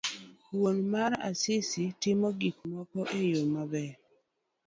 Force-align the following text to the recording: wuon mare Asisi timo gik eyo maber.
wuon 0.55 0.77
mare 0.91 1.17
Asisi 1.29 1.83
timo 2.01 2.27
gik 2.39 2.57
eyo 3.21 3.41
maber. 3.53 3.91